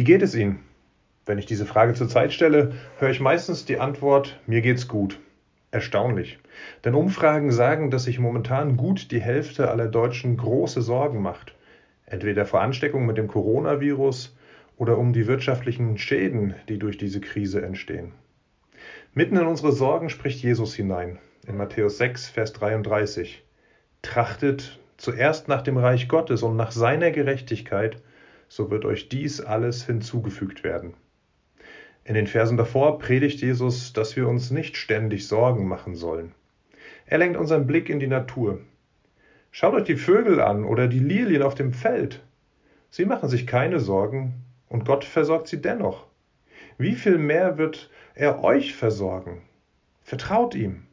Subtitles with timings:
[0.00, 0.60] Wie geht es Ihnen?
[1.26, 5.20] Wenn ich diese Frage zur Zeit stelle, höre ich meistens die Antwort, mir geht's gut.
[5.72, 6.38] Erstaunlich.
[6.86, 11.54] Denn Umfragen sagen, dass sich momentan gut die Hälfte aller Deutschen große Sorgen macht.
[12.06, 14.34] Entweder vor Ansteckung mit dem Coronavirus
[14.78, 18.12] oder um die wirtschaftlichen Schäden, die durch diese Krise entstehen.
[19.12, 21.18] Mitten in unsere Sorgen spricht Jesus hinein.
[21.46, 23.44] In Matthäus 6, Vers 33.
[24.00, 27.98] Trachtet zuerst nach dem Reich Gottes und nach seiner Gerechtigkeit,
[28.50, 30.94] so wird euch dies alles hinzugefügt werden.
[32.02, 36.32] In den Versen davor predigt Jesus, dass wir uns nicht ständig Sorgen machen sollen.
[37.06, 38.58] Er lenkt unseren Blick in die Natur.
[39.52, 42.24] Schaut euch die Vögel an oder die Lilien auf dem Feld.
[42.90, 44.34] Sie machen sich keine Sorgen
[44.68, 46.06] und Gott versorgt sie dennoch.
[46.76, 49.42] Wie viel mehr wird er euch versorgen?
[50.02, 50.86] Vertraut ihm.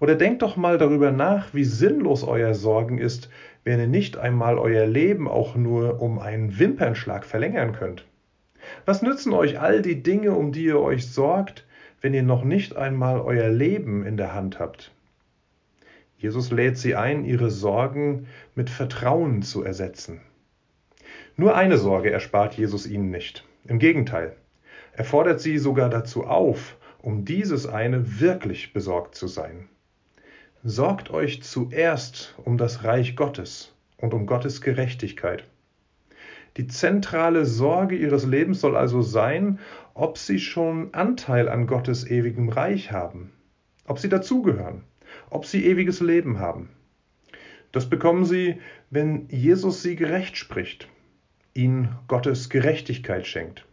[0.00, 3.30] Oder denkt doch mal darüber nach, wie sinnlos euer Sorgen ist,
[3.64, 8.06] wenn ihr nicht einmal euer Leben auch nur um einen Wimpernschlag verlängern könnt.
[8.84, 11.66] Was nützen euch all die Dinge, um die ihr euch sorgt,
[12.00, 14.92] wenn ihr noch nicht einmal euer Leben in der Hand habt?
[16.18, 20.20] Jesus lädt sie ein, ihre Sorgen mit Vertrauen zu ersetzen.
[21.36, 23.44] Nur eine Sorge erspart Jesus ihnen nicht.
[23.66, 24.36] Im Gegenteil,
[24.92, 29.68] er fordert sie sogar dazu auf, um dieses eine wirklich besorgt zu sein.
[30.68, 35.44] Sorgt euch zuerst um das Reich Gottes und um Gottes Gerechtigkeit.
[36.56, 39.60] Die zentrale Sorge ihres Lebens soll also sein,
[39.94, 43.30] ob sie schon Anteil an Gottes ewigem Reich haben,
[43.86, 44.82] ob sie dazugehören,
[45.30, 46.70] ob sie ewiges Leben haben.
[47.70, 48.56] Das bekommen sie,
[48.90, 50.88] wenn Jesus sie gerecht spricht,
[51.54, 53.64] ihnen Gottes Gerechtigkeit schenkt.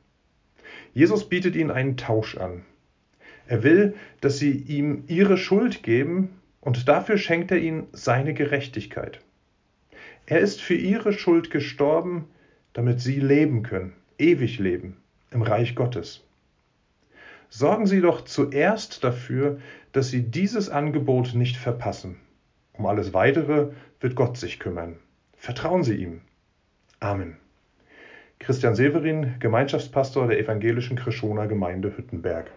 [0.94, 2.62] Jesus bietet ihnen einen Tausch an.
[3.48, 6.30] Er will, dass sie ihm ihre Schuld geben
[6.64, 9.20] und dafür schenkt er ihnen seine Gerechtigkeit.
[10.26, 12.26] Er ist für ihre Schuld gestorben,
[12.72, 14.98] damit sie leben können, ewig leben
[15.32, 16.24] im Reich Gottes.
[17.50, 19.60] Sorgen Sie doch zuerst dafür,
[19.92, 22.16] dass Sie dieses Angebot nicht verpassen.
[22.74, 24.98] Um alles Weitere wird Gott sich kümmern.
[25.38, 26.22] Vertrauen Sie ihm.
[27.00, 27.38] Amen.
[28.40, 32.50] Christian Severin, Gemeinschaftspastor der evangelischen Krischoner Gemeinde Hüttenberg.